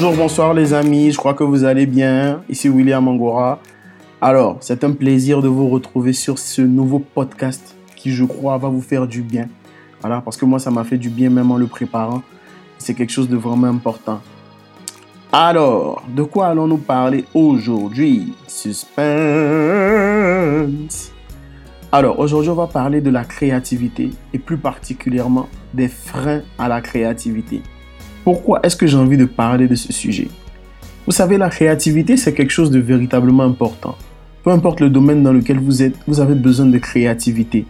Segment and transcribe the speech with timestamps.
[0.00, 2.44] bonjour, bonsoir les amis, je crois que vous allez bien.
[2.48, 3.58] Ici William Angora.
[4.20, 8.68] Alors, c'est un plaisir de vous retrouver sur ce nouveau podcast qui, je crois, va
[8.68, 9.48] vous faire du bien.
[10.00, 12.22] Voilà, parce que moi, ça m'a fait du bien même en le préparant.
[12.78, 14.20] C'est quelque chose de vraiment important.
[15.32, 18.34] Alors, de quoi allons-nous parler aujourd'hui?
[18.46, 19.02] Suspense.
[21.90, 26.80] Alors, aujourd'hui, on va parler de la créativité et plus particulièrement des freins à la
[26.82, 27.62] créativité.
[28.28, 30.28] Pourquoi est-ce que j'ai envie de parler de ce sujet?
[31.06, 33.96] Vous savez, la créativité, c'est quelque chose de véritablement important.
[34.44, 37.64] Peu importe le domaine dans lequel vous êtes, vous avez besoin de créativité.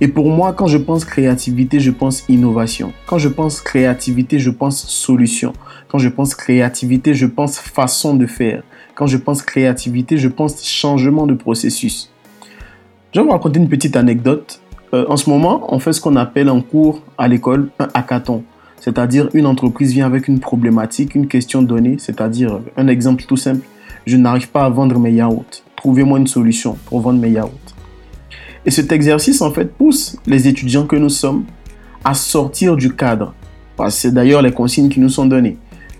[0.00, 2.92] Et pour moi, quand je pense créativité, je pense innovation.
[3.06, 5.52] Quand je pense créativité, je pense solution.
[5.86, 8.64] Quand je pense créativité, je pense façon de faire.
[8.96, 12.10] Quand je pense créativité, je pense changement de processus.
[13.12, 14.60] Je vais vous raconter une petite anecdote.
[14.92, 18.42] Euh, en ce moment, on fait ce qu'on appelle en cours à l'école un hackathon.
[18.84, 23.66] C'est-à-dire une entreprise vient avec une problématique, une question donnée, c'est-à-dire un exemple tout simple.
[24.04, 25.62] Je n'arrive pas à vendre mes yaourts.
[25.74, 27.72] Trouvez-moi une solution pour vendre mes yaourts.
[28.66, 31.44] Et cet exercice, en fait, pousse les étudiants que nous sommes
[32.04, 33.32] à sortir du cadre.
[33.88, 35.56] C'est d'ailleurs les consignes qui nous sont données.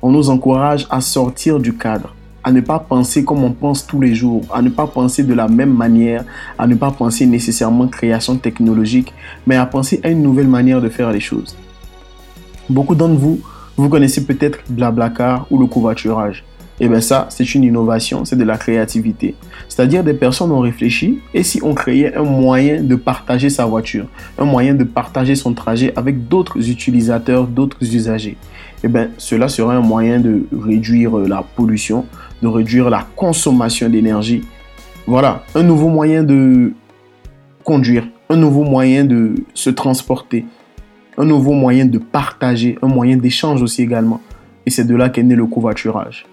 [0.00, 4.00] On nous encourage à sortir du cadre à ne pas penser comme on pense tous
[4.00, 6.24] les jours, à ne pas penser de la même manière,
[6.56, 9.12] à ne pas penser nécessairement création technologique,
[9.48, 11.56] mais à penser à une nouvelle manière de faire les choses.
[12.68, 13.40] Beaucoup d'entre vous,
[13.76, 16.44] vous connaissez peut-être Blablacar ou le covoiturage.
[16.80, 19.34] Et eh bien ça, c'est une innovation, c'est de la créativité.
[19.68, 24.06] C'est-à-dire des personnes ont réfléchi et si on créait un moyen de partager sa voiture,
[24.38, 29.48] un moyen de partager son trajet avec d'autres utilisateurs, d'autres usagers, et eh bien cela
[29.48, 32.04] serait un moyen de réduire la pollution,
[32.42, 34.42] de réduire la consommation d'énergie.
[35.04, 36.74] Voilà, un nouveau moyen de
[37.64, 40.44] conduire, un nouveau moyen de se transporter,
[41.18, 44.20] un nouveau moyen de partager, un moyen d'échange aussi également.
[44.64, 46.24] Et c'est de là qu'est né le covoiturage.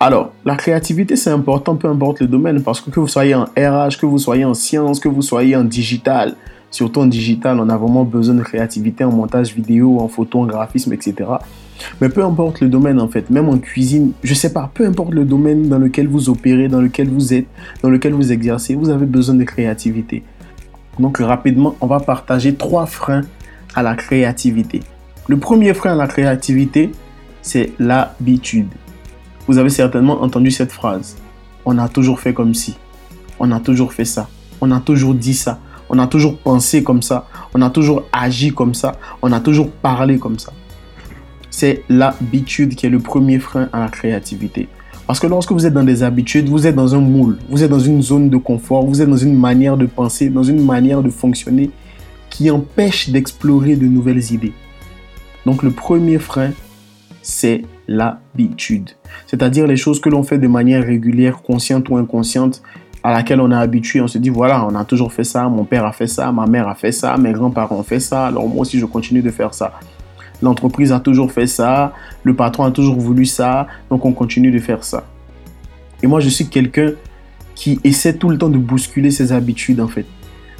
[0.00, 3.44] Alors, la créativité, c'est important, peu importe le domaine, parce que que vous soyez en
[3.56, 6.34] RH, que vous soyez en sciences, que vous soyez en digital,
[6.70, 10.46] surtout en digital, on a vraiment besoin de créativité en montage vidéo, en photo, en
[10.46, 11.14] graphisme, etc.
[12.00, 15.12] Mais peu importe le domaine, en fait, même en cuisine, je sais pas, peu importe
[15.12, 17.46] le domaine dans lequel vous opérez, dans lequel vous êtes,
[17.82, 20.22] dans lequel vous exercez, vous avez besoin de créativité.
[20.98, 23.22] Donc, rapidement, on va partager trois freins
[23.76, 24.80] à la créativité.
[25.28, 26.90] Le premier frein à la créativité,
[27.42, 28.68] c'est l'habitude.
[29.46, 31.16] Vous avez certainement entendu cette phrase.
[31.64, 32.76] On a toujours fait comme si.
[33.38, 34.28] On a toujours fait ça.
[34.60, 35.60] On a toujours dit ça.
[35.88, 37.28] On a toujours pensé comme ça.
[37.54, 38.96] On a toujours agi comme ça.
[39.22, 40.52] On a toujours parlé comme ça.
[41.50, 44.68] C'est l'habitude qui est le premier frein à la créativité.
[45.06, 47.70] Parce que lorsque vous êtes dans des habitudes, vous êtes dans un moule, vous êtes
[47.70, 51.02] dans une zone de confort, vous êtes dans une manière de penser, dans une manière
[51.02, 51.70] de fonctionner
[52.36, 54.52] qui empêche d'explorer de nouvelles idées.
[55.46, 56.50] Donc le premier frein,
[57.22, 58.90] c'est l'habitude.
[59.26, 62.62] C'est-à-dire les choses que l'on fait de manière régulière, consciente ou inconsciente,
[63.02, 64.02] à laquelle on est habitué.
[64.02, 66.46] On se dit, voilà, on a toujours fait ça, mon père a fait ça, ma
[66.46, 69.30] mère a fait ça, mes grands-parents ont fait ça, alors moi aussi je continue de
[69.30, 69.72] faire ça.
[70.42, 74.58] L'entreprise a toujours fait ça, le patron a toujours voulu ça, donc on continue de
[74.58, 75.04] faire ça.
[76.02, 76.92] Et moi je suis quelqu'un
[77.54, 80.04] qui essaie tout le temps de bousculer ses habitudes en fait.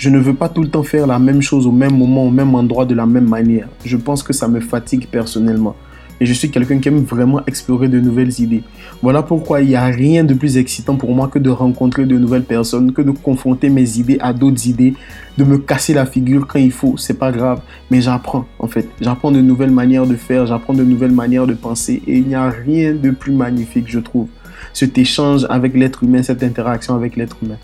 [0.00, 2.30] Je ne veux pas tout le temps faire la même chose au même moment, au
[2.30, 3.68] même endroit, de la même manière.
[3.84, 5.76] Je pense que ça me fatigue personnellement.
[6.22, 8.62] Et je suis quelqu'un qui aime vraiment explorer de nouvelles idées.
[9.02, 12.16] Voilà pourquoi il n'y a rien de plus excitant pour moi que de rencontrer de
[12.16, 14.94] nouvelles personnes, que de confronter mes idées à d'autres idées,
[15.36, 16.96] de me casser la figure quand il faut.
[16.96, 17.60] C'est pas grave.
[17.90, 18.88] Mais j'apprends, en fait.
[19.02, 22.02] J'apprends de nouvelles manières de faire, j'apprends de nouvelles manières de penser.
[22.06, 24.28] Et il n'y a rien de plus magnifique, je trouve.
[24.72, 27.58] Cet échange avec l'être humain, cette interaction avec l'être humain.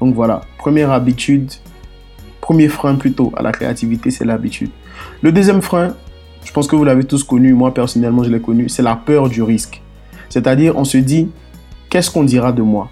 [0.00, 1.50] Donc voilà, première habitude,
[2.40, 4.70] premier frein plutôt à la créativité, c'est l'habitude.
[5.22, 5.94] Le deuxième frein,
[6.44, 9.28] je pense que vous l'avez tous connu, moi personnellement je l'ai connu, c'est la peur
[9.28, 9.82] du risque.
[10.28, 11.28] C'est-à-dire on se dit,
[11.88, 12.90] qu'est-ce qu'on dira de moi?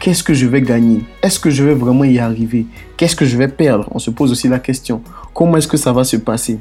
[0.00, 1.04] Qu'est-ce que je vais gagner?
[1.22, 2.66] Est-ce que je vais vraiment y arriver?
[2.96, 3.88] Qu'est-ce que je vais perdre?
[3.92, 5.00] On se pose aussi la question,
[5.32, 6.58] comment est-ce que ça va se passer?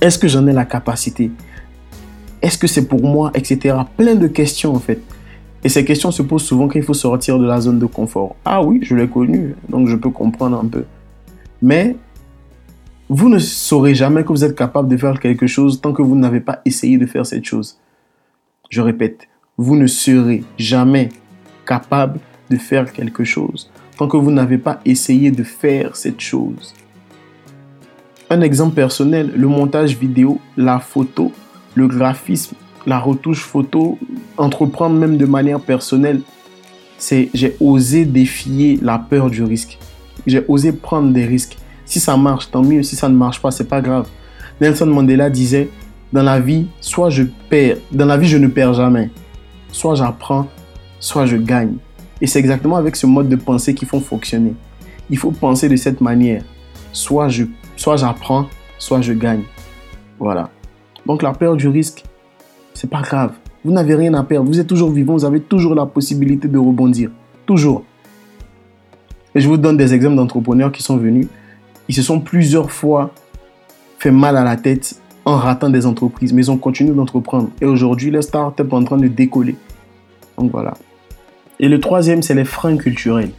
[0.00, 1.30] Est-ce que j'en ai la capacité?
[2.42, 3.30] Est-ce que c'est pour moi?
[3.34, 3.74] Etc.
[3.96, 5.00] Plein de questions en fait.
[5.64, 8.36] Et ces questions se posent souvent quand il faut sortir de la zone de confort.
[8.44, 10.84] Ah oui, je l'ai connu, donc je peux comprendre un peu.
[11.60, 11.96] Mais
[13.08, 16.16] vous ne saurez jamais que vous êtes capable de faire quelque chose tant que vous
[16.16, 17.78] n'avez pas essayé de faire cette chose.
[18.70, 21.10] Je répète, vous ne serez jamais
[21.66, 22.18] capable
[22.50, 26.74] de faire quelque chose tant que vous n'avez pas essayé de faire cette chose.
[28.30, 31.32] Un exemple personnel, le montage vidéo, la photo,
[31.74, 32.56] le graphisme,
[32.86, 33.98] la retouche photo,
[34.36, 36.20] entreprendre même de manière personnelle,
[36.98, 39.78] c'est j'ai osé défier la peur du risque.
[40.26, 41.56] J'ai osé prendre des risques.
[41.84, 42.82] Si ça marche, tant mieux.
[42.82, 44.08] Si ça ne marche pas, c'est pas grave.
[44.60, 45.68] Nelson Mandela disait
[46.12, 49.10] dans la vie, soit je perds, dans la vie, je ne perds jamais.
[49.70, 50.46] Soit j'apprends,
[51.00, 51.74] soit je gagne.
[52.20, 54.54] Et c'est exactement avec ce mode de pensée qu'il faut fonctionner.
[55.10, 56.44] Il faut penser de cette manière.
[56.92, 57.44] Soit je,
[57.76, 58.46] soit j'apprends,
[58.78, 59.42] soit je gagne.
[60.18, 60.50] Voilà.
[61.06, 62.04] Donc la peur du risque,
[62.74, 63.32] c'est pas grave.
[63.64, 64.48] Vous n'avez rien à perdre.
[64.48, 65.14] Vous êtes toujours vivant.
[65.14, 67.10] Vous avez toujours la possibilité de rebondir.
[67.46, 67.84] Toujours.
[69.34, 71.26] Et je vous donne des exemples d'entrepreneurs qui sont venus.
[71.88, 73.10] Ils se sont plusieurs fois
[73.98, 77.50] fait mal à la tête en ratant des entreprises, mais ils ont continué d'entreprendre.
[77.60, 79.56] Et aujourd'hui, les startups sont en train de décoller.
[80.36, 80.74] Donc voilà.
[81.60, 83.30] Et le troisième, c'est les freins culturels.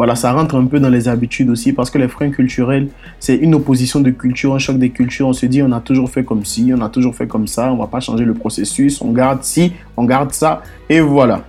[0.00, 2.88] Voilà, ça rentre un peu dans les habitudes aussi parce que les freins culturels,
[3.18, 5.28] c'est une opposition de culture, un choc des cultures.
[5.28, 7.70] On se dit, on a toujours fait comme ci, on a toujours fait comme ça,
[7.70, 11.44] on va pas changer le processus, on garde ci, on garde ça, et voilà.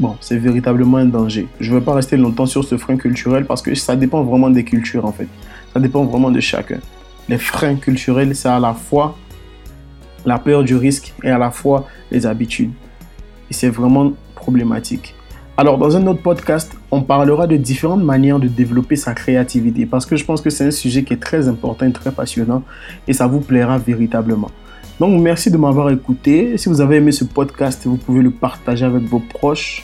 [0.00, 1.46] Bon, c'est véritablement un danger.
[1.60, 4.48] Je ne veux pas rester longtemps sur ce frein culturel parce que ça dépend vraiment
[4.48, 5.28] des cultures en fait.
[5.74, 6.78] Ça dépend vraiment de chacun
[7.28, 9.14] les freins culturels, c'est à la fois
[10.24, 12.72] la peur du risque et à la fois les habitudes.
[13.50, 15.14] Et c'est vraiment problématique.
[15.58, 20.04] Alors, dans un autre podcast, on parlera de différentes manières de développer sa créativité parce
[20.04, 22.62] que je pense que c'est un sujet qui est très important et très passionnant
[23.08, 24.50] et ça vous plaira véritablement.
[25.00, 26.58] Donc, merci de m'avoir écouté.
[26.58, 29.82] Si vous avez aimé ce podcast, vous pouvez le partager avec vos proches.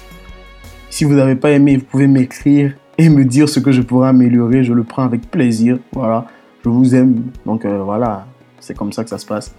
[0.91, 4.09] Si vous n'avez pas aimé, vous pouvez m'écrire et me dire ce que je pourrais
[4.09, 4.65] améliorer.
[4.65, 5.79] Je le prends avec plaisir.
[5.93, 6.27] Voilà
[6.65, 7.31] je vous aime.
[7.45, 8.27] Donc euh, voilà,
[8.61, 9.55] c'est comme ça que ça se passe.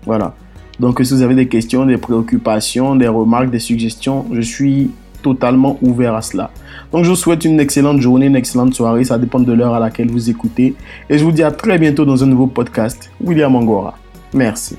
[0.05, 0.35] Voilà.
[0.79, 4.91] Donc, si vous avez des questions, des préoccupations, des remarques, des suggestions, je suis
[5.21, 6.51] totalement ouvert à cela.
[6.91, 9.79] Donc je vous souhaite une excellente journée, une excellente soirée, ça dépend de l'heure à
[9.79, 10.75] laquelle vous écoutez.
[11.09, 13.11] Et je vous dis à très bientôt dans un nouveau podcast.
[13.21, 13.95] William Angora.
[14.33, 14.77] Merci.